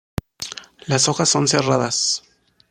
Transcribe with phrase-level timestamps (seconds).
[0.87, 2.23] Las hojas son serradas.